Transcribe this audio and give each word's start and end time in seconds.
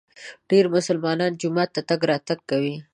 ډېر 0.49 0.65
مسلمانان 0.75 1.31
جومات 1.41 1.69
ته 1.75 1.81
تګ 1.89 2.01
راتګ 2.11 2.39
کوي. 2.49 2.75